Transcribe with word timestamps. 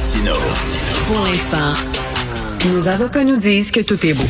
Martino. 0.00 0.32
Pour 1.08 1.20
l'instant, 1.26 1.74
nos 2.72 2.88
avocats 2.88 3.22
nous 3.22 3.36
disent 3.36 3.70
que 3.70 3.80
tout 3.80 4.06
est 4.06 4.14
beau. 4.14 4.24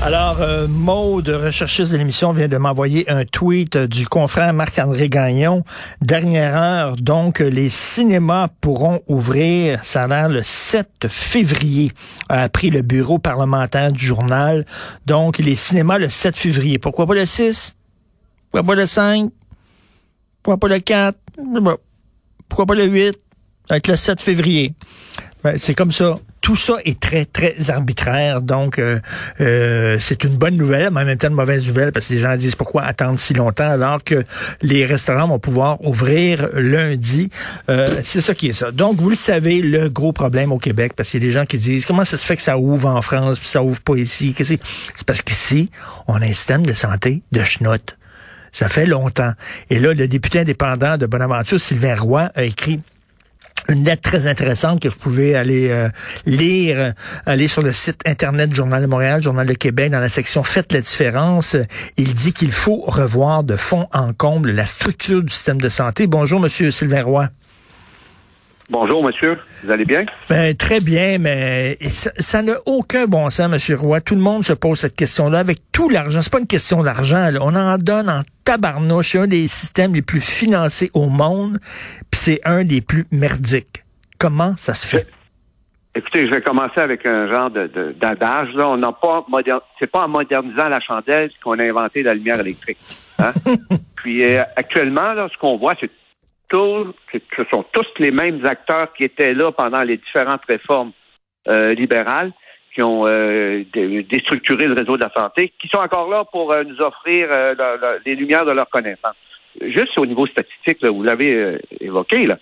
Alors, 0.00 0.40
euh, 0.40 0.66
Maude, 0.66 1.28
recherchiste 1.28 1.92
de 1.92 1.98
l'émission, 1.98 2.32
vient 2.32 2.48
de 2.48 2.56
m'envoyer 2.56 3.10
un 3.10 3.26
tweet 3.26 3.76
du 3.76 4.06
confrère 4.06 4.54
Marc-André 4.54 5.10
Gagnon. 5.10 5.64
Dernière 6.00 6.56
heure, 6.56 6.96
donc, 6.96 7.40
les 7.40 7.68
cinémas 7.68 8.48
pourront 8.62 9.02
ouvrir, 9.06 9.84
ça 9.84 10.04
a 10.04 10.08
l'air 10.08 10.28
le 10.30 10.42
7 10.42 11.08
février, 11.08 11.90
a 12.30 12.44
appris 12.44 12.70
le 12.70 12.80
bureau 12.80 13.18
parlementaire 13.18 13.92
du 13.92 14.06
journal. 14.06 14.64
Donc, 15.04 15.36
les 15.36 15.56
cinémas 15.56 15.98
le 15.98 16.08
7 16.08 16.34
février. 16.34 16.78
Pourquoi 16.78 17.06
pas 17.06 17.14
le 17.14 17.26
6? 17.26 17.76
Pourquoi 18.50 18.66
pas 18.66 18.80
le 18.80 18.86
5? 18.86 19.30
Pourquoi 20.42 20.56
pas 20.56 20.68
le 20.68 20.78
4? 20.78 21.18
Pourquoi 22.48 22.64
pas 22.64 22.74
le 22.74 22.86
8? 22.86 23.21
Avec 23.68 23.88
le 23.88 23.96
7 23.96 24.20
février. 24.20 24.74
Ben, 25.44 25.56
c'est 25.58 25.74
comme 25.74 25.90
ça. 25.90 26.16
Tout 26.40 26.56
ça 26.56 26.74
est 26.84 26.98
très, 26.98 27.24
très 27.24 27.70
arbitraire. 27.70 28.42
Donc, 28.42 28.78
euh, 28.78 29.00
euh, 29.40 29.96
c'est 30.00 30.24
une 30.24 30.36
bonne 30.36 30.56
nouvelle, 30.56 30.90
mais 30.92 31.02
en 31.02 31.04
même 31.04 31.18
temps 31.18 31.28
une 31.28 31.34
mauvaise 31.34 31.66
nouvelle 31.66 31.92
parce 31.92 32.08
que 32.08 32.14
les 32.14 32.20
gens 32.20 32.36
disent 32.36 32.56
pourquoi 32.56 32.82
attendre 32.82 33.18
si 33.18 33.32
longtemps 33.32 33.68
alors 33.68 34.02
que 34.02 34.24
les 34.60 34.84
restaurants 34.84 35.28
vont 35.28 35.38
pouvoir 35.38 35.84
ouvrir 35.84 36.48
lundi. 36.52 37.30
Euh, 37.70 37.86
c'est 38.02 38.20
ça 38.20 38.34
qui 38.34 38.48
est 38.48 38.52
ça. 38.52 38.72
Donc, 38.72 38.96
vous 38.96 39.10
le 39.10 39.16
savez, 39.16 39.62
le 39.62 39.88
gros 39.88 40.12
problème 40.12 40.52
au 40.52 40.58
Québec, 40.58 40.94
parce 40.96 41.10
qu'il 41.10 41.22
y 41.22 41.24
a 41.24 41.26
des 41.26 41.32
gens 41.32 41.46
qui 41.46 41.58
disent 41.58 41.86
comment 41.86 42.04
ça 42.04 42.16
se 42.16 42.24
fait 42.24 42.36
que 42.36 42.42
ça 42.42 42.58
ouvre 42.58 42.88
en 42.88 43.02
France 43.02 43.38
puis 43.38 43.48
ça 43.48 43.62
ouvre 43.62 43.80
pas 43.80 43.96
ici. 43.96 44.34
C'est? 44.42 44.60
Parce 45.06 45.22
qu'ici, 45.22 45.70
on 46.08 46.14
a 46.14 46.24
un 46.24 46.32
système 46.32 46.66
de 46.66 46.72
santé 46.72 47.22
de 47.30 47.42
schnout. 47.42 47.96
Ça 48.52 48.68
fait 48.68 48.86
longtemps. 48.86 49.32
Et 49.70 49.78
là, 49.78 49.94
le 49.94 50.06
député 50.08 50.40
indépendant 50.40 50.98
de 50.98 51.06
Bonaventure, 51.06 51.58
Sylvain 51.58 51.96
Roy, 51.96 52.30
a 52.34 52.42
écrit 52.44 52.80
une 53.68 53.84
lettre 53.84 54.02
très 54.02 54.26
intéressante 54.26 54.80
que 54.80 54.88
vous 54.88 54.98
pouvez 54.98 55.34
aller 55.34 55.68
euh, 55.70 55.88
lire, 56.26 56.76
euh, 56.78 56.92
aller 57.26 57.48
sur 57.48 57.62
le 57.62 57.72
site 57.72 58.00
internet 58.06 58.50
du 58.50 58.56
Journal 58.56 58.82
de 58.82 58.86
Montréal, 58.86 59.22
Journal 59.22 59.46
de 59.46 59.54
Québec, 59.54 59.90
dans 59.90 60.00
la 60.00 60.08
section 60.08 60.42
Faites 60.42 60.72
la 60.72 60.80
différence. 60.80 61.56
Il 61.96 62.14
dit 62.14 62.32
qu'il 62.32 62.52
faut 62.52 62.82
revoir 62.86 63.44
de 63.44 63.56
fond 63.56 63.88
en 63.92 64.12
comble 64.12 64.50
la 64.50 64.66
structure 64.66 65.22
du 65.22 65.32
système 65.32 65.60
de 65.60 65.68
santé. 65.68 66.06
Bonjour, 66.06 66.40
Monsieur 66.40 66.70
Sylvain 66.70 67.02
Roy. 67.02 67.28
Bonjour, 68.72 69.04
monsieur. 69.04 69.36
Vous 69.62 69.70
allez 69.70 69.84
bien? 69.84 70.06
Ben, 70.30 70.56
très 70.56 70.80
bien, 70.80 71.18
mais 71.20 71.76
ça 71.82 72.40
n'a 72.40 72.54
aucun 72.64 73.04
bon 73.04 73.28
sens, 73.28 73.50
monsieur 73.50 73.76
Roy. 73.76 74.00
Tout 74.00 74.14
le 74.14 74.22
monde 74.22 74.44
se 74.44 74.54
pose 74.54 74.78
cette 74.78 74.96
question-là 74.96 75.40
avec 75.40 75.58
tout 75.72 75.90
l'argent. 75.90 76.22
C'est 76.22 76.32
pas 76.32 76.40
une 76.40 76.46
question 76.46 76.82
d'argent, 76.82 77.30
On 77.42 77.54
en 77.54 77.76
donne 77.76 78.08
en 78.08 78.22
tabarnouche. 78.44 79.10
C'est 79.10 79.18
un 79.18 79.26
des 79.26 79.46
systèmes 79.46 79.92
les 79.92 80.00
plus 80.00 80.22
financés 80.26 80.90
au 80.94 81.10
monde, 81.10 81.58
puis 82.10 82.18
c'est 82.18 82.40
un 82.46 82.64
des 82.64 82.80
plus 82.80 83.04
merdiques. 83.10 83.84
Comment 84.18 84.56
ça 84.56 84.72
se 84.72 84.86
fait? 84.86 85.06
Écoutez, 85.94 86.26
je 86.26 86.32
vais 86.32 86.40
commencer 86.40 86.80
avec 86.80 87.04
un 87.04 87.30
genre 87.30 87.50
de, 87.50 87.94
d'adage. 88.00 88.54
Là, 88.54 88.70
on 88.70 88.78
n'a 88.78 88.92
pas 88.92 89.26
c'est 89.78 89.90
pas 89.90 90.06
en 90.06 90.08
modernisant 90.08 90.70
la 90.70 90.80
chandelle 90.80 91.30
qu'on 91.44 91.58
a 91.58 91.62
inventé 91.62 92.02
la 92.02 92.14
lumière 92.14 92.40
électrique. 92.40 92.78
Hein? 93.18 93.34
Puis 93.96 94.24
euh, 94.24 94.42
actuellement, 94.56 95.12
là, 95.12 95.28
ce 95.30 95.36
qu'on 95.36 95.58
voit, 95.58 95.74
c'est 95.78 95.90
ce 96.52 97.44
sont 97.50 97.64
tous 97.72 97.86
les 97.98 98.10
mêmes 98.10 98.44
acteurs 98.46 98.92
qui 98.92 99.04
étaient 99.04 99.34
là 99.34 99.52
pendant 99.52 99.82
les 99.82 99.96
différentes 99.96 100.44
réformes 100.46 100.92
euh, 101.48 101.74
libérales, 101.74 102.32
qui 102.74 102.82
ont 102.82 103.06
euh, 103.06 103.64
déstructuré 103.74 104.66
le 104.66 104.74
réseau 104.74 104.96
de 104.96 105.02
la 105.02 105.10
santé, 105.10 105.52
qui 105.60 105.68
sont 105.68 105.80
encore 105.80 106.08
là 106.08 106.24
pour 106.30 106.52
euh, 106.52 106.64
nous 106.64 106.80
offrir 106.80 107.28
les 108.04 108.14
lumières 108.14 108.44
de 108.44 108.52
leur 108.52 108.68
connaissance. 108.68 109.16
Juste 109.60 109.98
au 109.98 110.06
niveau 110.06 110.26
statistique, 110.26 110.84
vous 110.84 111.02
l'avez 111.02 111.58
évoqué, 111.80 112.26
là, 112.26 112.38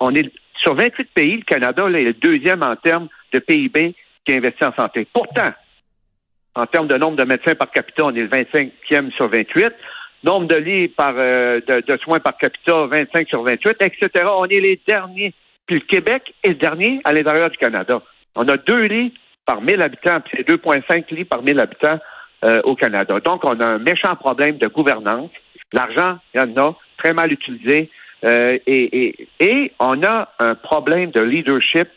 on 0.00 0.14
est 0.14 0.30
sur 0.62 0.74
28 0.74 1.10
pays, 1.12 1.36
le 1.36 1.42
Canada 1.42 1.86
est 1.88 2.04
le 2.04 2.12
deuxième 2.12 2.62
en 2.62 2.76
termes 2.76 3.08
de 3.32 3.40
PIB 3.40 3.94
qui 4.24 4.32
investit 4.32 4.64
en 4.64 4.72
santé. 4.74 5.06
Pourtant, 5.12 5.52
en 6.54 6.66
termes 6.66 6.88
de 6.88 6.96
nombre 6.96 7.16
de 7.16 7.24
médecins 7.24 7.54
par 7.54 7.70
capita, 7.70 8.04
on 8.04 8.14
est 8.14 8.22
le 8.22 8.28
25e 8.28 9.12
sur 9.12 9.28
28. 9.28 9.72
Nombre 10.24 10.48
de 10.48 10.56
lits 10.56 10.88
par, 10.88 11.14
euh, 11.16 11.60
de, 11.66 11.96
soins 11.98 12.18
par 12.18 12.36
capita, 12.36 12.86
25 12.86 13.28
sur 13.28 13.42
28, 13.42 13.76
etc. 13.80 14.24
On 14.36 14.46
est 14.46 14.60
les 14.60 14.80
derniers. 14.86 15.32
Puis 15.66 15.76
le 15.76 15.82
Québec 15.82 16.34
est 16.42 16.48
le 16.48 16.54
dernier 16.54 17.00
à 17.04 17.12
l'intérieur 17.12 17.50
du 17.50 17.56
Canada. 17.56 18.02
On 18.34 18.48
a 18.48 18.56
deux 18.56 18.84
lits 18.84 19.14
par 19.46 19.60
1000 19.60 19.80
habitants, 19.80 20.20
puis 20.20 20.36
c'est 20.36 20.48
2,5 20.48 21.14
lits 21.14 21.24
par 21.24 21.42
1000 21.42 21.60
habitants 21.60 21.98
euh, 22.44 22.60
au 22.64 22.74
Canada. 22.74 23.20
Donc, 23.20 23.44
on 23.44 23.60
a 23.60 23.66
un 23.66 23.78
méchant 23.78 24.16
problème 24.16 24.58
de 24.58 24.66
gouvernance. 24.66 25.30
L'argent, 25.72 26.18
il 26.34 26.40
y 26.40 26.42
en 26.42 26.56
a, 26.56 26.76
très 26.98 27.12
mal 27.12 27.32
utilisé. 27.32 27.90
Euh, 28.24 28.58
et, 28.66 29.06
et, 29.06 29.28
et 29.40 29.72
on 29.78 30.02
a 30.02 30.32
un 30.40 30.54
problème 30.56 31.12
de 31.12 31.20
leadership 31.20 31.88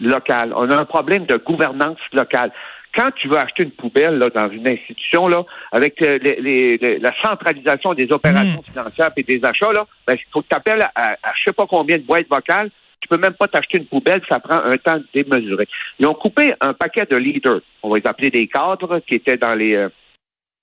local. 0.00 0.52
On 0.54 0.70
a 0.70 0.76
un 0.76 0.84
problème 0.84 1.26
de 1.26 1.36
gouvernance 1.36 1.98
locale 2.12 2.52
quand 2.96 3.10
tu 3.12 3.28
veux 3.28 3.36
acheter 3.36 3.64
une 3.64 3.72
poubelle 3.72 4.18
là, 4.18 4.30
dans 4.30 4.50
une 4.50 4.66
institution, 4.66 5.28
là, 5.28 5.44
avec 5.70 6.00
la 6.00 7.12
centralisation 7.22 7.94
des 7.94 8.10
opérations 8.10 8.62
hmm. 8.66 8.72
financières 8.72 9.12
et 9.16 9.22
des 9.22 9.44
achats, 9.44 9.72
là, 9.72 9.86
ben, 10.06 10.14
il 10.14 10.32
faut 10.32 10.42
que 10.42 10.48
tu 10.48 10.56
appelles 10.56 10.82
à, 10.94 11.12
à, 11.12 11.32
je 11.36 11.44
sais 11.44 11.52
pas 11.52 11.66
combien 11.68 11.98
de 11.98 12.02
boîtes 12.02 12.28
vocales. 12.28 12.70
Tu 13.00 13.08
peux 13.08 13.18
même 13.18 13.34
pas 13.34 13.46
t'acheter 13.46 13.78
une 13.78 13.86
poubelle, 13.86 14.22
ça 14.28 14.40
prend 14.40 14.56
un 14.64 14.76
temps 14.78 14.98
démesuré. 15.14 15.68
Ils 15.98 16.06
ont 16.06 16.14
coupé 16.14 16.54
un 16.60 16.72
paquet 16.72 17.06
de 17.08 17.16
leaders, 17.16 17.60
on 17.82 17.90
va 17.90 17.98
les 17.98 18.06
appeler 18.06 18.30
des 18.30 18.48
cadres, 18.48 19.00
qui 19.00 19.16
étaient 19.16 19.36
dans 19.36 19.54
les 19.54 19.74
euh, 19.74 19.88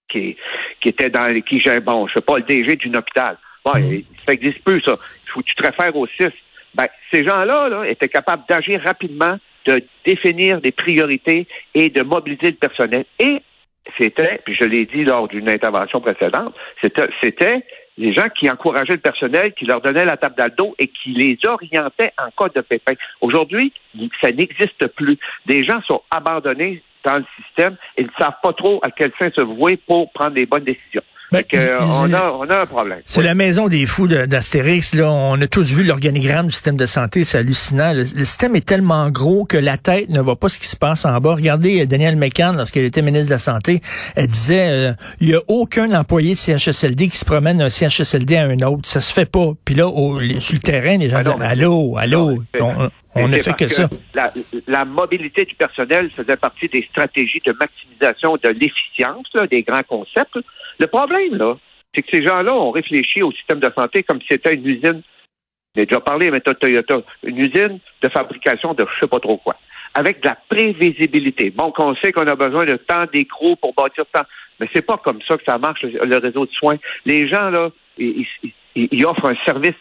qui, 0.09 0.35
qui 0.81 0.89
étaient 0.89 1.09
dans 1.09 1.27
les 1.27 1.43
qui 1.43 1.61
bon, 1.85 2.07
je 2.07 2.15
sais 2.15 2.21
pas, 2.21 2.37
le 2.37 2.43
DG 2.43 2.75
d'une 2.77 2.97
hôpital. 2.97 3.37
Bon, 3.63 3.73
hmm. 3.79 4.01
ça 4.27 4.33
existe 4.33 4.63
plus, 4.63 4.81
ça. 4.81 4.95
Il 5.25 5.29
faut 5.29 5.41
que 5.41 5.45
tu 5.45 5.55
te 5.55 5.63
réfères 5.63 5.95
au 5.95 6.07
CIS. 6.07 6.33
Ben, 6.75 6.87
ces 7.11 7.23
gens-là 7.23 7.69
là, 7.69 7.87
étaient 7.87 8.09
capables 8.09 8.43
d'agir 8.49 8.81
rapidement 8.83 9.37
de 9.65 9.83
définir 10.05 10.61
des 10.61 10.71
priorités 10.71 11.47
et 11.73 11.89
de 11.89 12.01
mobiliser 12.03 12.51
le 12.51 12.57
personnel. 12.57 13.05
Et 13.19 13.41
c'était, 13.97 14.39
puis 14.45 14.55
je 14.59 14.65
l'ai 14.65 14.85
dit 14.85 15.03
lors 15.03 15.27
d'une 15.27 15.49
intervention 15.49 16.01
précédente, 16.01 16.53
c'était 17.21 17.65
les 17.97 18.13
gens 18.13 18.29
qui 18.29 18.49
encourageaient 18.49 18.93
le 18.93 18.99
personnel, 18.99 19.53
qui 19.53 19.65
leur 19.65 19.81
donnaient 19.81 20.05
la 20.05 20.17
table 20.17 20.35
d'aldo 20.35 20.73
et 20.79 20.87
qui 20.87 21.11
les 21.11 21.37
orientaient 21.45 22.11
en 22.17 22.29
cas 22.31 22.49
de 22.55 22.61
pépin. 22.61 22.93
Aujourd'hui, 23.21 23.73
ça 24.21 24.31
n'existe 24.31 24.87
plus. 24.95 25.17
Des 25.45 25.63
gens 25.63 25.81
sont 25.83 26.01
abandonnés 26.09 26.81
dans 27.03 27.17
le 27.17 27.25
système 27.35 27.75
et 27.97 28.03
ne 28.03 28.09
savent 28.17 28.39
pas 28.41 28.53
trop 28.53 28.79
à 28.83 28.89
quel 28.89 29.11
sein 29.19 29.29
se 29.35 29.41
vouer 29.41 29.77
pour 29.77 30.11
prendre 30.13 30.35
les 30.35 30.45
bonnes 30.45 30.63
décisions. 30.63 31.03
Ben, 31.33 31.43
on, 31.81 32.13
a, 32.13 32.31
on 32.31 32.47
a 32.47 32.61
un 32.61 32.65
problème. 32.67 32.99
C'est 33.07 33.23
la 33.23 33.33
maison 33.33 33.67
des 33.67 33.87
fous 33.87 34.07
d'Astérix. 34.07 34.93
Là, 34.93 35.11
on 35.11 35.41
a 35.41 35.47
tous 35.47 35.71
vu 35.71 35.83
l'organigramme 35.83 36.45
du 36.45 36.51
système 36.51 36.77
de 36.77 36.85
santé, 36.85 37.23
c'est 37.23 37.39
hallucinant. 37.39 37.91
Le, 37.93 38.05
système 38.05 38.55
est 38.55 38.65
tellement 38.65 39.09
gros 39.09 39.43
que 39.43 39.57
la 39.57 39.77
tête 39.77 40.09
ne 40.09 40.21
voit 40.21 40.35
pas 40.35 40.49
ce 40.49 40.59
qui 40.59 40.67
se 40.67 40.75
passe 40.75 41.05
en 41.05 41.19
bas. 41.19 41.33
Regardez 41.33 41.81
euh, 41.81 41.85
Daniel 41.87 42.17
McCann, 42.17 42.55
lorsqu'elle 42.55 42.85
était 42.85 43.01
ministre 43.01 43.29
de 43.29 43.33
la 43.33 43.39
Santé, 43.39 43.81
elle 44.15 44.27
disait 44.27 44.67
euh, 44.69 44.93
il 45.19 45.29
y 45.29 45.33
a 45.33 45.39
aucun 45.47 45.91
employé 45.93 46.35
de 46.35 46.39
CHSLD 46.39 47.07
qui 47.07 47.17
se 47.17 47.25
promène 47.25 47.57
d'un 47.57 47.71
CHSLD 47.71 48.35
à 48.35 48.43
un 48.43 48.59
autre. 48.59 48.87
Ça 48.87 49.01
se 49.01 49.11
fait 49.11 49.25
pas. 49.25 49.53
Puis 49.65 49.73
là, 49.73 49.87
au, 49.87 50.19
sur 50.39 50.53
le 50.53 50.59
terrain, 50.59 50.97
les 50.97 51.09
gens 51.09 51.17
ah 51.17 51.23
disent 51.23 51.33
allô, 51.39 51.97
allô. 51.97 52.43
on, 52.59 52.89
ne 53.15 53.37
fait 53.37 53.55
que, 53.55 53.67
ça. 53.67 53.87
La, 54.13 54.31
la, 54.67 54.85
mobilité 54.85 55.45
du 55.45 55.55
personnel 55.55 56.09
faisait 56.11 56.37
partie 56.37 56.67
des 56.67 56.83
stratégies 56.89 57.41
de 57.45 57.53
maximisation 57.53 58.37
de 58.37 58.49
l'efficience, 58.49 59.27
des 59.49 59.63
grands 59.63 59.83
concepts. 59.83 60.37
Le 60.79 60.87
problème, 60.87 61.35
là, 61.35 61.55
c'est 61.93 62.01
que 62.01 62.09
ces 62.11 62.25
gens-là 62.25 62.53
ont 62.53 62.71
réfléchi 62.71 63.21
au 63.21 63.31
système 63.31 63.59
de 63.59 63.71
santé 63.77 64.03
comme 64.03 64.21
si 64.21 64.27
c'était 64.31 64.53
une 64.53 64.67
usine. 64.67 65.01
J'ai 65.75 65.85
déjà 65.85 65.99
parlé 65.99 66.27
avec 66.27 66.43
Toyota, 66.59 67.01
une 67.23 67.37
usine 67.37 67.79
de 68.01 68.09
fabrication 68.09 68.73
de 68.73 68.85
je 68.93 68.99
sais 68.99 69.07
pas 69.07 69.19
trop 69.19 69.37
quoi, 69.37 69.55
avec 69.95 70.21
de 70.21 70.27
la 70.27 70.37
prévisibilité. 70.49 71.49
Bon, 71.49 71.71
qu'on 71.71 71.95
sait 71.95 72.11
qu'on 72.11 72.27
a 72.27 72.35
besoin 72.35 72.65
de 72.65 72.75
temps 72.77 73.05
d'écrou 73.11 73.55
pour 73.55 73.73
bâtir 73.73 74.05
temps, 74.13 74.25
mais 74.59 74.69
c'est 74.73 74.85
pas 74.85 74.97
comme 74.97 75.19
ça 75.27 75.35
que 75.37 75.43
ça 75.45 75.57
marche 75.57 75.81
le, 75.81 76.17
réseau 76.17 76.45
de 76.45 76.51
soins. 76.51 76.77
Les 77.05 77.27
gens 77.27 77.49
là, 77.49 77.69
ils, 77.97 79.05
offrent 79.05 79.29
un 79.29 79.45
service 79.45 79.75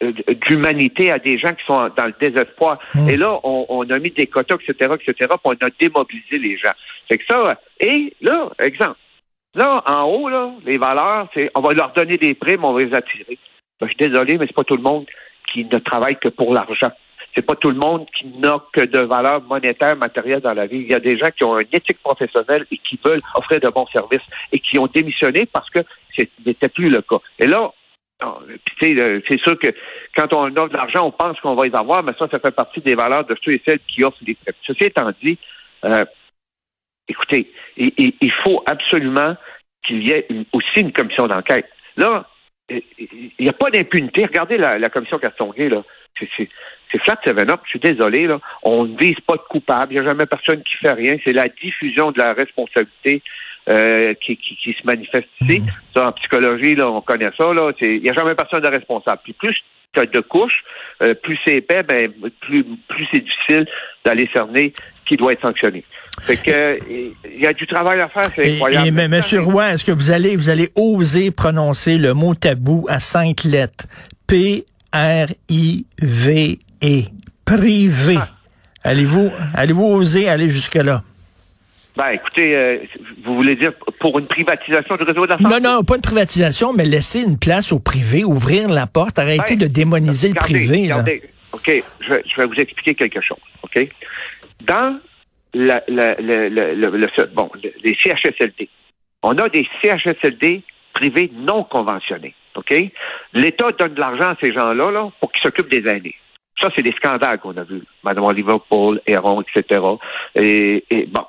d'humanité 0.00 1.10
à 1.10 1.18
des 1.18 1.38
gens 1.38 1.52
qui 1.54 1.64
sont 1.66 1.90
dans 1.96 2.06
le 2.06 2.14
désespoir. 2.20 2.78
Mmh. 2.94 3.08
Et 3.08 3.16
là, 3.16 3.38
on, 3.42 3.82
a 3.82 3.98
mis 3.98 4.10
des 4.12 4.26
quotas, 4.26 4.56
etc., 4.56 4.94
etc., 4.94 5.14
puis 5.28 5.38
on 5.44 5.66
a 5.66 5.70
démobilisé 5.78 6.38
les 6.38 6.56
gens. 6.56 6.72
C'est 7.10 7.18
que 7.18 7.24
ça, 7.28 7.60
et 7.80 8.14
là, 8.20 8.50
exemple, 8.60 8.96
Là, 9.54 9.82
en 9.86 10.04
haut, 10.04 10.28
là, 10.28 10.52
les 10.64 10.78
valeurs, 10.78 11.28
c'est 11.34 11.50
on 11.56 11.60
va 11.60 11.72
leur 11.72 11.92
donner 11.92 12.18
des 12.18 12.34
primes, 12.34 12.64
on 12.64 12.74
va 12.74 12.80
les 12.80 12.94
attirer. 12.94 13.38
Ben, 13.80 13.88
je 13.88 13.94
suis 13.94 14.08
désolé, 14.08 14.36
mais 14.36 14.46
c'est 14.46 14.54
pas 14.54 14.64
tout 14.64 14.76
le 14.76 14.82
monde 14.82 15.06
qui 15.52 15.64
ne 15.64 15.78
travaille 15.78 16.16
que 16.16 16.28
pour 16.28 16.52
l'argent. 16.52 16.90
C'est 17.34 17.44
pas 17.44 17.56
tout 17.56 17.70
le 17.70 17.76
monde 17.76 18.06
qui 18.16 18.26
n'a 18.38 18.62
que 18.72 18.82
de 18.82 19.00
valeurs 19.00 19.42
monétaires, 19.42 19.96
matérielles 19.96 20.40
dans 20.40 20.52
la 20.52 20.66
vie. 20.66 20.78
Il 20.78 20.90
y 20.90 20.94
a 20.94 21.00
des 21.00 21.16
gens 21.16 21.30
qui 21.36 21.44
ont 21.44 21.58
une 21.58 21.68
éthique 21.72 22.00
professionnelle 22.02 22.66
et 22.70 22.78
qui 22.78 22.98
veulent 23.04 23.20
offrir 23.34 23.60
de 23.60 23.68
bons 23.68 23.86
services 23.88 24.26
et 24.52 24.60
qui 24.60 24.78
ont 24.78 24.86
démissionné 24.86 25.46
parce 25.46 25.70
que 25.70 25.80
ce 26.16 26.22
n'était 26.44 26.68
plus 26.68 26.90
le 26.90 27.00
cas. 27.02 27.18
Et 27.38 27.46
là, 27.46 27.72
c'est 28.80 29.40
sûr 29.40 29.58
que 29.58 29.68
quand 30.16 30.32
on 30.32 30.46
offre 30.56 30.68
de 30.68 30.76
l'argent, 30.76 31.06
on 31.06 31.12
pense 31.12 31.38
qu'on 31.40 31.54
va 31.54 31.66
les 31.66 31.74
avoir, 31.74 32.02
mais 32.02 32.12
ça, 32.18 32.28
ça 32.30 32.38
fait 32.38 32.54
partie 32.54 32.80
des 32.80 32.94
valeurs 32.94 33.24
de 33.24 33.36
ceux 33.42 33.52
et 33.52 33.62
celles 33.66 33.80
qui 33.80 34.02
offrent 34.02 34.22
des 34.22 34.34
primes. 34.34 34.54
Ceci 34.66 34.84
étant 34.84 35.12
dit, 35.22 35.38
euh, 35.84 36.04
écoutez, 37.06 37.52
il, 37.76 38.32
faut 38.44 38.62
absolument 38.66 39.36
qu'il 39.84 40.06
y 40.06 40.10
ait 40.10 40.26
aussi 40.52 40.80
une 40.80 40.92
commission 40.92 41.26
d'enquête. 41.26 41.68
Là, 41.96 42.28
il 42.68 43.30
n'y 43.38 43.48
a 43.48 43.52
pas 43.52 43.70
d'impunité. 43.70 44.26
Regardez 44.26 44.58
la, 44.58 44.78
la 44.78 44.88
commission 44.88 45.18
Castonguay, 45.18 45.68
là. 45.68 45.82
C'est 46.18 46.98
flat 47.02 47.18
7 47.24 47.38
up. 47.50 47.60
Je 47.64 47.70
suis 47.70 47.78
désolé, 47.78 48.26
là. 48.26 48.40
On 48.62 48.84
ne 48.84 48.96
vise 48.98 49.20
pas 49.20 49.36
de 49.36 49.42
coupable. 49.48 49.92
Il 49.92 49.94
n'y 49.94 50.00
a 50.00 50.10
jamais 50.10 50.26
personne 50.26 50.62
qui 50.62 50.74
fait 50.74 50.92
rien. 50.92 51.16
C'est 51.24 51.32
la 51.32 51.48
diffusion 51.48 52.10
de 52.10 52.18
la 52.18 52.32
responsabilité 52.32 53.22
euh, 53.68 54.14
qui, 54.14 54.36
qui, 54.36 54.56
qui, 54.56 54.72
se 54.72 54.86
manifeste 54.86 55.28
ici. 55.40 55.60
Mmh. 55.60 55.66
Ça, 55.94 56.06
en 56.06 56.12
psychologie, 56.12 56.74
là, 56.74 56.90
on 56.90 57.00
connaît 57.00 57.30
ça. 57.36 57.52
Là. 57.52 57.72
Il 57.80 58.02
n'y 58.02 58.10
a 58.10 58.14
jamais 58.14 58.34
personne 58.34 58.62
de 58.62 58.68
responsable. 58.68 59.20
Puis 59.24 59.34
plus 59.34 59.56
tu 59.92 60.00
as 60.00 60.06
de 60.06 60.20
couches, 60.20 60.64
euh, 61.02 61.14
plus 61.14 61.38
c'est 61.46 61.56
épais, 61.56 61.82
ben, 61.82 62.10
plus, 62.40 62.64
plus 62.88 63.06
c'est 63.12 63.20
difficile 63.20 63.66
d'aller 64.04 64.28
cerner 64.32 64.72
qui 65.06 65.16
doit 65.16 65.32
être 65.32 65.40
sanctionné. 65.40 65.84
Fait 66.20 66.36
que 66.36 66.74
il 67.26 67.40
y 67.40 67.46
a 67.46 67.52
du 67.52 67.66
travail 67.66 68.00
à 68.00 68.08
faire, 68.08 68.30
c'est 68.34 68.54
incroyable. 68.54 68.90
mais 68.92 69.08
Monsieur 69.08 69.40
Roy, 69.40 69.72
est-ce 69.72 69.84
que 69.84 69.92
vous 69.92 70.10
allez 70.10 70.36
vous 70.36 70.50
allez 70.50 70.68
oser 70.76 71.30
prononcer 71.30 71.96
le 71.96 72.12
mot 72.12 72.34
tabou 72.34 72.86
à 72.88 73.00
cinq 73.00 73.44
lettres? 73.44 73.86
P 74.26 74.66
R 74.92 75.28
I 75.48 75.86
V 76.02 76.58
E. 76.84 77.02
Privé. 77.44 78.16
Ah. 78.18 78.28
Allez-vous 78.84 79.30
allez-vous 79.54 79.84
oser 79.84 80.28
aller 80.28 80.50
jusque 80.50 80.74
là? 80.74 81.02
Ben, 81.98 82.10
écoutez, 82.10 82.54
euh, 82.54 82.78
vous 83.24 83.34
voulez 83.34 83.56
dire 83.56 83.72
pour 83.98 84.20
une 84.20 84.28
privatisation 84.28 84.94
du 84.94 85.02
réseau 85.02 85.26
de 85.26 85.32
la 85.32 85.38
santé? 85.38 85.60
Non, 85.60 85.60
non, 85.60 85.82
pas 85.82 85.96
une 85.96 86.00
privatisation, 86.00 86.72
mais 86.72 86.84
laisser 86.84 87.20
une 87.20 87.40
place 87.40 87.72
au 87.72 87.80
privé, 87.80 88.22
ouvrir 88.22 88.68
la 88.68 88.86
porte, 88.86 89.18
arrêter 89.18 89.56
ben, 89.56 89.62
de 89.62 89.66
démoniser 89.66 90.28
le 90.28 90.34
privé. 90.34 90.82
Regardez, 90.82 91.22
OK, 91.52 91.82
je 91.98 92.08
vais, 92.08 92.22
je 92.24 92.40
vais, 92.40 92.46
vous 92.46 92.54
expliquer 92.54 92.94
quelque 92.94 93.20
chose, 93.20 93.40
OK? 93.64 93.88
Dans 94.60 95.00
la, 95.54 95.82
la, 95.88 96.14
le, 96.20 97.34
bon, 97.34 97.50
les 97.82 97.96
CHSLD, 98.00 98.68
on 99.24 99.36
a 99.36 99.48
des 99.48 99.66
CHSLD 99.82 100.62
privés 100.92 101.32
non 101.34 101.64
conventionnés, 101.64 102.34
OK? 102.54 102.76
L'État 103.34 103.72
donne 103.72 103.94
de 103.94 104.00
l'argent 104.00 104.30
à 104.30 104.36
ces 104.40 104.52
gens-là 104.52 104.92
là, 104.92 105.10
pour 105.18 105.32
qu'ils 105.32 105.42
s'occupent 105.42 105.70
des 105.70 105.84
aînés. 105.88 106.14
Ça, 106.60 106.68
c'est 106.76 106.82
des 106.82 106.92
scandales 106.92 107.40
qu'on 107.40 107.56
a 107.56 107.64
vus. 107.64 107.82
Madame 108.04 108.32
Liverpool, 108.32 109.00
Héron, 109.04 109.42
etc. 109.42 109.80
Et, 110.36 110.84
et 110.90 111.06
bon, 111.06 111.24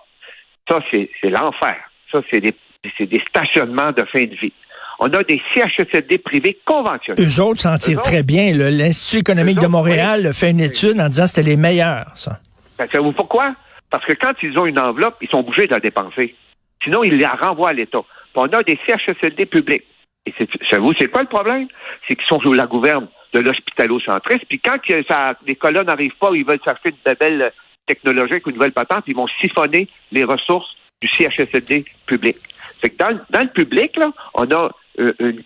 ça, 0.69 0.79
c'est 0.91 1.29
l'enfer. 1.29 1.75
Ça, 2.11 2.21
c'est 2.29 2.41
des, 2.41 2.53
des 2.99 3.21
stationnements 3.27 3.91
de 3.91 4.03
fin 4.05 4.23
de 4.23 4.35
vie. 4.35 4.53
On 4.99 5.07
a 5.13 5.23
des 5.23 5.41
CHSLD 5.53 6.17
privés 6.17 6.57
conventionnés. 6.65 7.21
Eux 7.21 7.41
autres 7.41 7.61
s'en 7.61 7.77
tirent 7.77 8.01
très 8.01 8.21
bien. 8.21 8.51
L'Institut 8.53 9.21
économique 9.21 9.59
de 9.59 9.67
Montréal 9.67 10.33
fait 10.33 10.51
une 10.51 10.59
étude 10.59 10.99
en 10.99 11.07
disant 11.07 11.23
que 11.23 11.29
c'était 11.29 11.49
les 11.49 11.55
meilleurs, 11.57 12.11
ça. 12.15 12.39
Ben, 12.77 12.85
savez-vous 12.91 13.13
pourquoi? 13.13 13.55
Parce 13.89 14.05
que 14.05 14.13
quand 14.13 14.33
ils 14.43 14.57
ont 14.59 14.65
une 14.65 14.79
enveloppe, 14.79 15.15
ils 15.21 15.29
sont 15.29 15.39
obligés 15.39 15.67
de 15.67 15.73
la 15.73 15.79
dépenser. 15.79 16.35
Sinon, 16.83 17.03
ils 17.03 17.17
la 17.17 17.29
renvoient 17.29 17.69
à 17.69 17.73
l'État. 17.73 18.01
on 18.35 18.45
a 18.45 18.63
des 18.63 18.77
CHSLD 18.85 19.45
publics. 19.45 19.83
Et 20.25 20.33
savez-vous, 20.69 20.93
c'est 20.99 21.07
quoi 21.07 21.21
le 21.21 21.27
problème? 21.27 21.67
C'est 22.07 22.15
qu'ils 22.15 22.27
sont 22.27 22.39
sous 22.41 22.53
la 22.53 22.67
gouverne 22.67 23.07
de 23.33 23.39
l'hospitalo-centriste. 23.39 24.45
Puis 24.47 24.59
quand 24.59 24.77
ça, 25.09 25.33
les 25.45 25.55
colonnes 25.55 25.87
n'arrivent 25.87 26.17
pas, 26.19 26.29
ils 26.33 26.45
veulent 26.45 26.59
chercher 26.63 26.89
une 26.89 27.15
belle 27.19 27.51
technologique 27.89 28.45
ou 28.45 28.51
une 28.51 28.55
nouvelle 28.55 28.71
patente, 28.71 29.03
ils 29.07 29.15
vont 29.15 29.27
siphonner 29.41 29.87
les 30.11 30.23
ressources 30.23 30.69
du 31.01 31.07
CHSLD 31.07 31.85
public. 32.05 32.37
C'est 32.79 32.91
que 32.91 32.97
dans, 32.97 33.19
dans, 33.29 33.41
le 33.41 33.49
public, 33.49 33.97
là, 33.97 34.11
on 34.35 34.49
a 34.51 34.69
euh, 34.99 35.13
une 35.19 35.43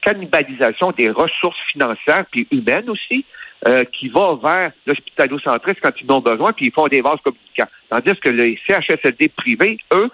cannibalisation 0.00 0.92
des 0.92 1.10
ressources 1.10 1.58
financières 1.72 2.24
puis 2.30 2.46
humaines 2.50 2.88
aussi 2.88 3.24
euh, 3.68 3.84
qui 3.84 4.08
va 4.08 4.38
vers 4.42 4.72
l'hospitalo-centriste 4.86 5.80
quand 5.82 5.92
ils 6.00 6.10
en 6.10 6.18
ont 6.18 6.20
besoin, 6.20 6.52
puis 6.52 6.66
ils 6.66 6.72
font 6.72 6.86
des 6.86 7.00
vases 7.00 7.20
communicants. 7.24 7.70
Tandis 7.90 8.18
que 8.20 8.28
les 8.28 8.58
CHSLD 8.66 9.28
privés, 9.28 9.78
eux, 9.92 10.10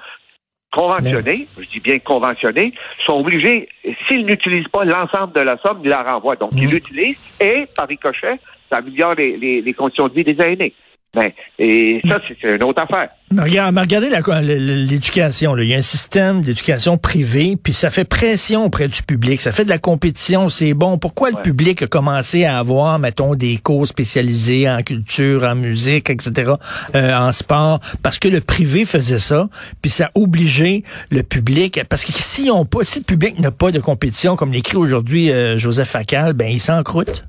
conventionnés, 0.73 1.47
je 1.59 1.69
dis 1.69 1.81
bien 1.81 1.99
conventionnés, 1.99 2.73
sont 3.07 3.21
obligés, 3.21 3.69
s'ils 4.07 4.27
n'utilisent 4.27 4.69
pas 4.69 4.85
l'ensemble 4.85 5.33
de 5.33 5.41
la 5.41 5.57
somme, 5.59 5.81
ils 5.85 5.91
la 5.91 6.03
renvoient. 6.03 6.37
Donc, 6.37 6.51
ils 6.55 6.67
mmh. 6.67 6.71
l'utilisent 6.71 7.37
et, 7.41 7.67
par 7.77 7.87
ricochet, 7.89 8.39
ça 8.71 8.79
améliore 8.79 9.15
les, 9.15 9.37
les, 9.37 9.63
les 9.63 9.73
conditions 9.75 10.09
de 10.09 10.15
vie 10.15 10.25
des 10.25 10.43
aînés. 10.43 10.75
Ben, 11.17 11.31
et 11.59 12.03
ça, 12.07 12.21
c'est 12.29 12.47
une 12.47 12.63
autre 12.63 12.83
affaire. 12.83 13.09
Mais 13.33 13.41
regardez 13.81 14.11
l'éducation. 14.43 15.57
Il 15.57 15.67
y 15.67 15.75
a 15.75 15.79
un 15.79 15.83
système 15.83 16.43
d'éducation 16.43 16.99
privée, 16.99 17.57
puis 17.57 17.73
ça 17.73 17.89
fait 17.89 18.05
pression 18.05 18.67
auprès 18.67 18.87
du 18.87 19.03
public. 19.03 19.41
Ça 19.41 19.51
fait 19.51 19.65
de 19.65 19.71
la 19.71 19.79
compétition, 19.79 20.51
c'est 20.51 20.75
bon. 20.75 20.99
Pourquoi 20.99 21.31
le 21.31 21.41
public 21.41 21.81
a 21.81 21.87
commencé 21.87 22.45
à 22.45 22.59
avoir, 22.59 22.99
mettons, 22.99 23.35
des 23.35 23.57
cours 23.57 23.87
spécialisés 23.87 24.69
en 24.69 24.83
culture, 24.83 25.45
en 25.45 25.55
musique, 25.55 26.11
etc., 26.11 26.53
euh, 26.95 27.15
en 27.15 27.33
sport? 27.33 27.81
Parce 28.03 28.19
que 28.19 28.29
le 28.29 28.43
privé 28.43 28.85
faisait 28.85 29.19
ça, 29.19 29.49
puis 29.81 29.91
ça 29.91 30.11
a 30.15 30.19
obligé 30.21 30.85
le 31.11 31.23
public. 31.23 31.81
Parce 31.89 32.05
que 32.05 32.13
si, 32.13 32.51
on 32.53 32.67
pas, 32.67 32.85
si 32.85 32.99
le 32.99 33.05
public 33.05 33.39
n'a 33.39 33.53
pas 33.53 33.71
de 33.71 33.81
compétition, 33.81 34.37
comme 34.37 34.53
l'écrit 34.53 34.77
aujourd'hui 34.77 35.31
euh, 35.31 35.57
Joseph 35.57 35.89
Facal, 35.89 36.35
ben 36.35 36.49
il 36.49 36.61
s'encroute. 36.61 37.25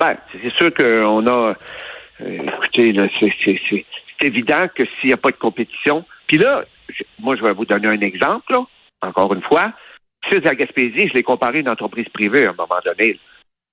Ben, 0.00 0.16
c'est 0.32 0.50
sûr 0.54 0.72
qu'on 0.72 1.26
a 1.26 1.54
écoutez, 2.26 2.92
là, 2.92 3.08
c'est 3.18 3.84
évident 4.22 4.66
que 4.74 4.84
s'il 4.86 5.08
n'y 5.08 5.12
a 5.12 5.16
pas 5.16 5.30
de 5.30 5.36
compétition, 5.36 6.04
puis 6.26 6.38
là, 6.38 6.64
moi, 7.18 7.36
je 7.36 7.42
vais 7.42 7.52
vous 7.52 7.64
donner 7.64 7.88
un 7.88 8.00
exemple, 8.00 8.54
encore 9.02 9.32
une 9.34 9.42
fois. 9.42 9.72
Fils 10.28 10.46
à 10.46 10.54
Gaspésie, 10.54 11.08
je 11.08 11.14
l'ai 11.14 11.22
comparé 11.22 11.58
à 11.58 11.60
une 11.60 11.68
entreprise 11.68 12.08
privée 12.10 12.46
à 12.46 12.50
un 12.50 12.54
moment 12.54 12.80
donné. 12.84 13.18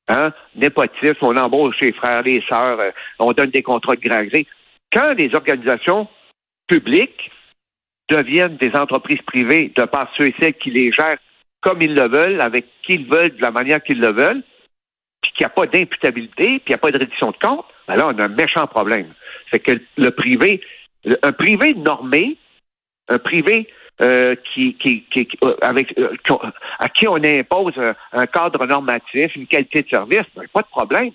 Hein? 0.08 0.32
Népotisme, 0.56 1.18
on 1.22 1.36
embauche 1.36 1.76
les 1.82 1.92
frères, 1.92 2.22
les 2.22 2.42
sœurs, 2.48 2.80
euh, 2.80 2.92
on 3.20 3.34
donne 3.34 3.50
des 3.50 3.64
contrats 3.64 3.96
de 3.96 4.02
grand 4.02 4.24
Quand 4.94 5.14
les 5.14 5.36
organisations 5.36 6.08
publiques 6.68 7.30
deviennent 8.10 8.56
des 8.56 8.74
entreprises 8.76 9.22
privées 9.24 9.74
de 9.76 9.84
par 9.84 10.10
ceux 10.18 10.28
et 10.28 10.36
celles 10.40 10.54
qui 10.54 10.72
les 10.72 10.92
gèrent 10.94 11.18
comme 11.62 11.82
ils 11.82 11.94
le 11.94 12.08
veulent, 12.08 12.40
avec 12.40 12.66
qui 12.84 12.94
ils 12.94 13.08
veulent, 13.08 13.36
de 13.36 13.42
la 13.42 13.52
manière 13.52 13.84
qu'ils 13.84 14.00
le 14.00 14.12
veulent, 14.12 14.44
puis 15.22 15.32
qu'il 15.34 15.46
n'y 15.46 15.48
a 15.48 15.50
pas 15.50 15.66
d'imputabilité, 15.66 16.46
puis 16.60 16.64
il 16.68 16.70
n'y 16.70 16.76
a 16.76 16.78
pas 16.78 16.92
de 16.92 17.00
reddition 17.00 17.32
de 17.32 17.38
compte, 17.38 17.66
ben 17.88 17.96
là, 17.96 18.08
on 18.08 18.20
a 18.20 18.24
un 18.26 18.28
méchant 18.28 18.68
problème. 18.68 19.14
C'est 19.52 19.60
que 19.60 19.80
le 19.98 20.12
privé, 20.12 20.62
un 21.24 21.32
privé 21.32 21.74
normé, 21.74 22.38
un 23.08 23.18
privé 23.18 23.68
euh, 24.00 24.36
qui, 24.54 24.76
qui, 24.76 25.06
qui, 25.12 25.28
euh, 25.44 25.56
avec, 25.62 25.98
euh, 25.98 26.10
à 26.78 26.88
qui 26.88 27.08
on 27.08 27.16
impose 27.16 27.74
un, 28.12 28.26
cadre 28.28 28.68
normatif, 28.68 29.36
une 29.36 29.48
qualité 29.48 29.82
de 29.82 29.90
service, 29.90 30.22
ben, 30.36 30.44
pas 30.54 30.62
de 30.62 30.68
problème. 30.68 31.10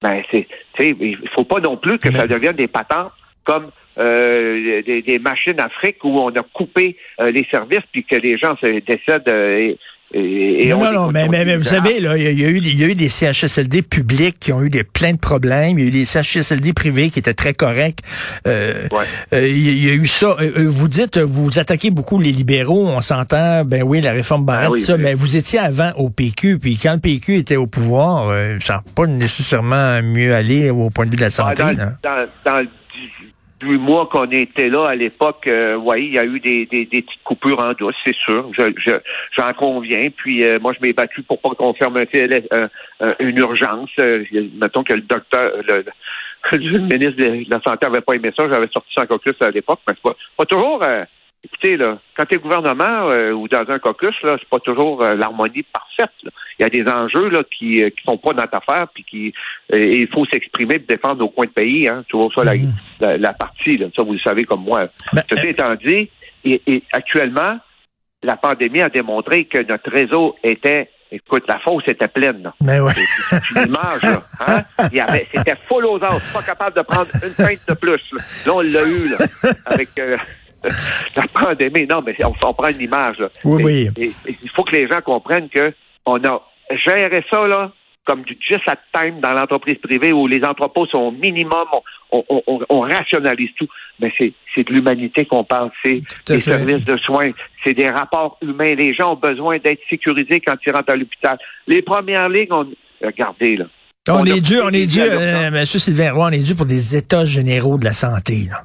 Ben, 0.00 0.22
c'est, 0.30 0.46
il 0.78 1.18
faut 1.34 1.44
pas 1.44 1.60
non 1.60 1.76
plus 1.76 1.98
que 1.98 2.10
ça 2.10 2.26
devienne 2.26 2.56
des 2.56 2.66
patentes 2.66 3.12
comme 3.44 3.70
des, 3.96 5.02
des, 5.06 5.18
machines 5.18 5.60
Afrique 5.60 6.02
où 6.02 6.18
on 6.18 6.30
a 6.30 6.42
coupé 6.54 6.96
les 7.18 7.44
services 7.50 7.84
puis 7.92 8.04
que 8.04 8.16
les 8.16 8.38
gens 8.38 8.56
se 8.56 8.80
décèdent 8.80 9.78
non, 10.14 10.92
non, 10.92 11.10
mais, 11.10 11.28
mais, 11.28 11.56
vous 11.56 11.64
savez, 11.64 12.00
là, 12.00 12.16
il 12.16 12.22
y, 12.38 12.44
a 12.44 12.48
eu, 12.48 12.58
il 12.58 12.78
y 12.78 12.84
a 12.84 12.88
eu 12.88 12.94
des 12.94 13.08
CHSLD 13.08 13.82
publics 13.82 14.38
qui 14.38 14.52
ont 14.52 14.62
eu 14.62 14.70
des, 14.70 14.84
plein 14.84 15.12
de 15.12 15.18
problèmes. 15.18 15.78
Il 15.78 15.82
y 15.82 15.84
a 15.86 15.88
eu 15.88 15.90
des 15.90 16.04
CHSLD 16.04 16.72
privés 16.72 17.10
qui 17.10 17.18
étaient 17.18 17.34
très 17.34 17.54
corrects. 17.54 17.98
Euh, 18.46 18.86
euh 19.32 19.48
il 19.48 19.84
y 19.84 19.90
a 19.90 19.94
eu 19.94 20.06
ça. 20.06 20.36
Euh, 20.40 20.52
euh, 20.58 20.66
vous 20.68 20.88
dites, 20.88 21.18
vous 21.18 21.58
attaquez 21.58 21.90
beaucoup 21.90 22.20
les 22.20 22.32
libéraux. 22.32 22.86
On 22.86 23.00
s'entend, 23.00 23.64
ben 23.64 23.82
oui, 23.82 24.00
la 24.00 24.12
réforme 24.12 24.44
Barrette, 24.44 24.70
ah 24.76 24.78
ça. 24.78 24.96
Mais 24.96 25.14
vous 25.14 25.36
étiez 25.36 25.58
avant 25.58 25.90
au 25.96 26.10
PQ, 26.10 26.58
puis 26.58 26.78
quand 26.80 26.94
le 26.94 27.00
PQ 27.00 27.36
était 27.38 27.56
au 27.56 27.66
pouvoir, 27.66 28.32
ça 28.60 28.74
n'a 28.74 28.84
pas 28.94 29.06
nécessairement 29.06 30.00
mieux 30.02 30.34
aller 30.34 30.70
au 30.70 30.90
point 30.90 31.06
de 31.06 31.10
vue 31.10 31.16
de 31.16 31.22
la 31.22 31.28
ah, 31.28 31.30
santé. 31.30 31.62
dans, 31.62 32.26
dans, 32.44 32.66
du 33.64 33.78
mois 33.78 34.06
qu'on 34.06 34.30
était 34.30 34.68
là 34.68 34.86
à 34.86 34.94
l'époque, 34.94 35.46
euh, 35.46 35.76
oui, 35.76 36.06
il 36.06 36.12
y 36.14 36.18
a 36.18 36.24
eu 36.24 36.38
des, 36.40 36.66
des, 36.66 36.84
petites 36.86 37.22
coupures 37.24 37.62
en 37.62 37.72
douce, 37.72 37.96
c'est 38.04 38.16
sûr. 38.16 38.50
Je, 38.52 38.98
j'en 39.36 39.52
conviens. 39.54 40.08
Puis 40.14 40.44
euh, 40.44 40.58
moi, 40.60 40.72
je 40.72 40.80
m'ai 40.80 40.92
battu 40.92 41.22
pour 41.22 41.40
pas 41.40 41.50
qu'on 41.50 41.74
ferme 41.74 41.96
un, 41.96 42.68
une 43.18 43.38
urgence. 43.38 43.90
Euh, 44.00 44.24
mettons 44.60 44.84
que 44.84 44.94
le 44.94 45.02
docteur, 45.02 45.52
le, 46.52 46.78
ministre 46.78 47.16
de 47.16 47.50
la 47.50 47.60
Santé 47.60 47.86
avait 47.86 48.00
pas 48.02 48.14
aimé 48.14 48.30
ça. 48.36 48.48
J'avais 48.48 48.68
sorti 48.68 49.00
en 49.00 49.06
caucus 49.06 49.36
à 49.40 49.50
l'époque, 49.50 49.80
mais 49.88 49.94
c'est 49.96 50.14
pas 50.36 50.46
toujours. 50.46 50.82
Euh, 51.44 51.48
écoutez, 51.52 51.76
là, 51.76 51.98
quand 52.16 52.24
tu 52.26 52.36
es 52.36 52.38
gouvernement 52.38 53.06
ou 53.32 53.48
dans 53.48 53.68
un 53.68 53.78
caucus, 53.78 54.14
là, 54.22 54.36
c'est 54.38 54.48
pas 54.48 54.60
toujours 54.60 55.02
l'harmonie 55.02 55.62
parfaite. 55.62 56.14
Il 56.58 56.62
y 56.62 56.64
a 56.64 56.68
des 56.68 56.88
enjeux 56.90 57.28
là, 57.28 57.42
qui 57.44 57.82
ne 57.82 57.90
sont 58.04 58.18
pas 58.18 58.32
dans 58.32 58.46
ta 58.46 58.58
affaire, 58.58 58.88
puis 58.94 59.04
qui 59.04 59.34
il 59.72 60.08
faut 60.08 60.24
s'exprimer 60.26 60.76
et 60.76 60.78
défendre 60.78 61.20
nos 61.20 61.28
coins 61.28 61.46
de 61.46 61.50
pays. 61.50 61.88
Hein, 61.88 62.04
toujours 62.08 62.32
ça 62.34 62.44
la, 62.44 62.54
mm-hmm. 62.54 63.16
la, 63.16 63.32
partie. 63.32 63.76
Là, 63.76 63.86
ça, 63.96 64.02
vous 64.02 64.12
le 64.12 64.18
savez 64.18 64.44
comme 64.44 64.64
moi. 64.64 64.86
Ben, 65.12 65.22
Ceci 65.30 65.48
étant 65.48 65.74
dit, 65.74 66.08
et, 66.44 66.82
actuellement, 66.92 67.58
la 68.22 68.36
pandémie 68.36 68.82
a 68.82 68.88
démontré 68.88 69.44
que 69.44 69.58
notre 69.58 69.90
réseau 69.90 70.36
était 70.42 70.90
Écoute, 71.12 71.44
la 71.46 71.60
fosse 71.60 71.84
était 71.86 72.08
pleine. 72.08 72.50
Mais 72.60 72.80
ouais. 72.80 72.92
C'est 73.30 73.60
une 73.60 73.68
image, 73.68 74.02
là. 74.02 74.20
Hein? 74.48 74.62
c'était 75.32 75.54
full 75.68 75.86
aux 75.86 76.02
os, 76.02 76.32
pas 76.32 76.42
capable 76.42 76.76
de 76.76 76.82
prendre 76.82 77.06
une 77.22 77.34
pinte 77.34 77.60
de 77.68 77.74
plus. 77.74 78.00
Là, 78.44 78.52
on 78.52 78.60
l'a 78.60 78.82
eu, 78.84 79.10
là, 79.10 79.18
avec 79.66 79.90
euh, 79.96 80.16
la 81.16 81.26
pandémie. 81.28 81.86
Non, 81.86 82.02
mais 82.04 82.16
on, 82.24 82.52
prend 82.52 82.68
une 82.68 82.80
image, 82.80 83.18
là. 83.18 83.28
Oui, 83.44 83.88
oui. 83.96 84.12
il 84.26 84.50
faut 84.50 84.64
que 84.64 84.72
les 84.72 84.86
gens 84.88 85.00
comprennent 85.04 85.48
que 85.48 85.72
on 86.06 86.22
a 86.24 86.42
géré 86.84 87.24
ça, 87.30 87.46
là, 87.46 87.72
comme 88.04 88.22
du 88.22 88.36
just 88.40 88.68
at 88.68 88.78
time 88.92 89.20
dans 89.20 89.32
l'entreprise 89.32 89.78
privée 89.78 90.12
où 90.12 90.26
les 90.26 90.42
entrepôts 90.44 90.86
sont 90.86 90.98
au 90.98 91.10
minimum, 91.10 91.66
on, 92.12 92.24
on, 92.28 92.60
on, 92.68 92.80
rationalise 92.80 93.50
tout. 93.58 93.68
Mais 93.98 94.12
c'est, 94.18 94.32
c'est 94.54 94.66
de 94.66 94.72
l'humanité 94.72 95.24
qu'on 95.24 95.44
parle, 95.44 95.70
c'est 95.82 96.02
des 96.26 96.40
services 96.40 96.84
de 96.84 96.96
soins, 96.98 97.30
c'est 97.64 97.74
des 97.74 97.88
rapports 97.88 98.38
humains. 98.42 98.74
Les 98.74 98.92
gens 98.94 99.12
ont 99.12 99.16
besoin 99.16 99.58
d'être 99.58 99.80
sécurisés 99.88 100.40
quand 100.40 100.56
ils 100.66 100.72
rentrent 100.72 100.92
à 100.92 100.96
l'hôpital. 100.96 101.38
Les 101.66 101.82
premières 101.82 102.28
lignes, 102.28 102.52
on, 102.52 102.66
regardez 103.02 103.56
là. 103.56 103.66
On, 104.10 104.24
est 104.26 104.42
dû, 104.42 104.60
on 104.60 104.68
est 104.68 104.86
dû, 104.86 105.00
euh, 105.00 105.46
M. 105.46 105.64
Sylvain 105.64 106.12
Roy, 106.12 106.26
on 106.26 106.32
est 106.32 106.46
dû 106.46 106.54
pour 106.54 106.66
des 106.66 106.94
états 106.94 107.24
généraux 107.24 107.78
de 107.78 107.84
la 107.84 107.94
santé. 107.94 108.46
Là. 108.50 108.64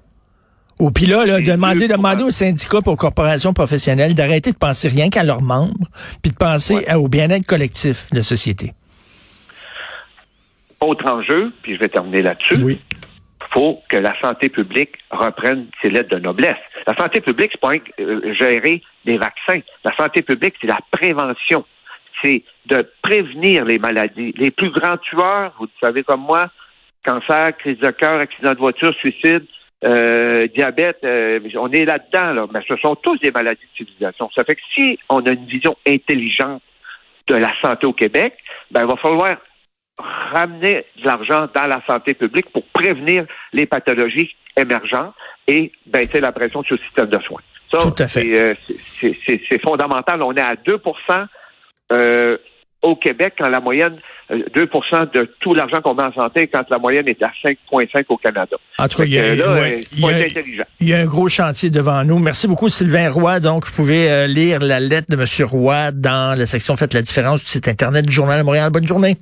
Ou 0.80 0.92
puis 0.92 1.06
là, 1.06 1.26
là 1.26 1.42
demander, 1.42 1.90
demander 1.90 2.24
aux 2.24 2.32
syndicats 2.32 2.80
aux 2.86 2.96
corporations 2.96 3.54
professionnelles 3.54 4.16
d'arrêter 4.16 4.52
de 4.52 4.58
penser 4.58 4.88
rien 4.88 5.10
qu'à 5.10 5.24
leurs 5.24 5.42
membres, 5.42 5.88
puis 6.24 6.32
de 6.32 6.38
penser 6.38 6.86
au 6.96 7.10
bien-être 7.10 7.46
collectif 7.46 8.10
de 8.12 8.18
la 8.18 8.24
société. 8.24 8.72
Autre 10.80 11.06
enjeu, 11.12 11.52
puis 11.62 11.76
je 11.76 11.80
vais 11.80 11.90
terminer 11.90 12.22
là-dessus. 12.22 12.64
Oui. 12.64 12.80
faut 13.54 13.82
que 13.90 13.98
la 13.98 14.14
santé 14.22 14.48
publique 14.48 14.92
reprenne 15.12 15.68
ses 15.82 15.90
lettres 15.90 16.16
de 16.16 16.20
noblesse. 16.20 16.56
La 16.88 16.96
santé 16.96 17.20
publique, 17.20 17.52
c'est 17.52 17.60
pas 17.60 17.74
euh, 18.00 18.34
gérer 18.34 18.82
des 19.06 19.18
vaccins. 19.18 19.60
La 19.84 19.94
santé 19.98 20.22
publique, 20.22 20.56
c'est 20.62 20.68
la 20.68 20.80
prévention. 20.92 21.66
C'est 22.24 22.44
de 22.68 22.90
prévenir 23.02 23.66
les 23.66 23.80
maladies. 23.80 24.34
Les 24.38 24.52
plus 24.52 24.72
grands 24.72 24.98
tueurs, 24.98 25.54
vous 25.60 25.66
le 25.66 25.86
savez 25.86 26.04
comme 26.04 26.22
moi, 26.22 26.50
cancer, 27.06 27.58
crise 27.58 27.80
de 27.80 27.92
cœur, 27.92 28.20
accident 28.20 28.54
de 28.54 28.60
voiture, 28.60 28.94
suicide, 28.96 29.46
euh, 29.86 30.48
diabète, 30.48 31.00
euh, 31.04 31.40
on 31.56 31.72
est 31.72 31.86
là-dedans, 31.86 32.34
là, 32.34 32.48
mais 32.54 32.60
ce 32.68 32.76
sont 32.78 32.96
tous 32.96 33.18
des 33.20 33.32
maladies 33.32 33.62
de 33.62 33.78
civilisation. 33.78 34.30
Ça 34.36 34.44
fait 34.44 34.56
que 34.56 34.62
si 34.74 35.00
on 35.08 35.26
a 35.26 35.32
une 35.32 35.46
vision 35.46 35.78
intelligente 35.88 36.62
de 37.28 37.36
la 37.36 37.52
santé 37.62 37.88
au 37.88 37.94
Québec, 37.94 38.34
ben, 38.72 38.82
il 38.82 38.88
va 38.88 38.98
falloir 38.98 39.38
ramener 39.98 40.86
de 40.98 41.06
l'argent 41.06 41.48
dans 41.54 41.68
la 41.68 41.82
santé 41.88 42.14
publique 42.14 42.50
pour 42.52 42.64
prévenir 42.68 43.26
les 43.54 43.66
pathologies 43.66 44.36
émergentes 44.58 45.14
et 45.48 45.72
baisser 45.86 46.20
la 46.20 46.32
pression 46.32 46.64
sur 46.64 46.76
le 46.76 46.82
système 46.84 47.08
de 47.08 47.20
soins. 47.20 47.42
Ça, 47.72 47.80
Tout 47.84 48.04
à 48.04 48.08
fait. 48.08 48.40
Euh, 48.40 48.56
c'est 49.00 49.62
fondamental. 49.62 50.22
On 50.24 50.34
est 50.34 50.42
à 50.42 50.56
2 50.56 50.82
euh, 51.92 52.38
au 52.82 52.96
Québec 52.96 53.34
quand 53.38 53.50
la 53.50 53.60
moyenne, 53.60 53.98
2 54.30 54.36
euh, 54.36 55.06
de 55.14 55.36
tout 55.40 55.54
l'argent 55.54 55.82
qu'on 55.82 55.96
met 55.96 56.04
en 56.04 56.14
santé 56.14 56.48
quand 56.48 56.64
la 56.70 56.78
moyenne 56.78 57.08
est 57.08 57.22
à 57.22 57.32
5,5 57.44 58.06
au 58.10 58.18
Canada. 58.18 58.56
En 58.78 58.88
tout 58.88 58.98
cas, 58.98 59.04
il 59.06 59.12
y, 59.12 59.20
a, 59.20 59.34
il 59.34 60.88
y, 60.88 60.94
a, 60.94 60.98
un 61.00 61.06
gros 61.06 61.28
chantier 61.30 61.70
devant 61.70 62.04
nous. 62.04 62.20
Merci 62.20 62.48
beaucoup, 62.48 62.70
Sylvain 62.70 63.10
Roy. 63.10 63.40
Donc, 63.40 63.66
vous 63.66 63.74
pouvez 63.74 64.28
lire 64.28 64.60
la 64.60 64.80
lettre 64.80 65.08
de 65.10 65.16
M. 65.16 65.48
Roy 65.48 65.92
dans 65.92 66.38
la 66.38 66.46
section 66.46 66.78
Faites 66.78 66.94
la 66.94 67.02
différence 67.02 67.44
du 67.44 67.50
site 67.50 67.68
Internet 67.68 68.06
du 68.06 68.14
Journal 68.14 68.40
de 68.40 68.44
Montréal. 68.44 68.72
Bonne 68.72 68.88
journée. 68.88 69.18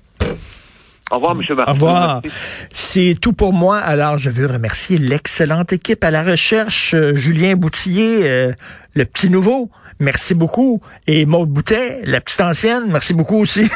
Au 1.10 1.16
revoir, 1.16 1.32
M. 1.32 1.56
Martin. 1.56 1.72
Au 1.72 1.74
revoir. 1.74 2.22
C'est 2.72 3.16
tout 3.20 3.34
pour 3.34 3.54
moi. 3.54 3.78
Alors, 3.78 4.20
je 4.20 4.30
veux 4.30 4.46
remercier 4.46 4.98
l'excellente 4.98 5.72
équipe 5.72 6.04
à 6.04 6.12
la 6.12 6.24
recherche. 6.24 6.94
Euh, 6.94 7.16
Julien 7.16 7.56
Boutillier, 7.56 8.24
euh, 8.24 8.52
le 8.94 9.06
petit 9.06 9.30
nouveau. 9.30 9.72
Merci 10.00 10.34
beaucoup. 10.34 10.82
Et 11.08 11.25
Maude 11.25 11.50
Boutet, 11.50 12.01
la 12.04 12.22
petite 12.22 12.42
ancienne. 12.42 12.86
Merci 12.89 13.13
beaucoup 13.13 13.38
aussi. 13.38 13.68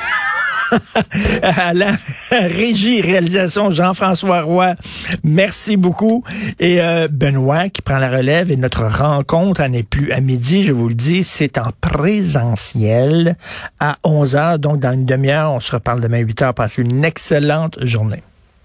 à 1.42 1.74
la 1.74 1.96
régie 2.32 3.02
réalisation 3.02 3.72
Jean-François 3.72 4.42
Roy. 4.42 4.76
Merci 5.24 5.78
beaucoup. 5.78 6.24
Et 6.60 6.82
euh, 6.82 7.08
Benoît 7.10 7.70
qui 7.70 7.82
prend 7.82 7.98
la 7.98 8.10
relève 8.10 8.52
et 8.52 8.56
notre 8.56 8.86
rencontre 8.86 9.64
n'est 9.68 9.84
plus 9.84 10.12
à 10.12 10.22
midi, 10.22 10.64
je 10.64 10.72
vous 10.72 10.88
le 10.88 10.96
dis, 10.96 11.24
c'est 11.24 11.58
en 11.58 11.72
présentiel 11.82 13.36
à 13.80 13.98
11 14.04 14.36
heures. 14.36 14.60
Donc 14.60 14.80
dans 14.80 14.94
une 14.94 15.06
demi-heure, 15.06 15.52
on 15.52 15.60
se 15.60 15.74
reparle 15.74 16.02
demain 16.02 16.20
8 16.20 16.42
heures. 16.42 16.54
Passez 16.54 16.82
une 16.82 17.04
excellente 17.04 17.84
journée. 17.86 18.24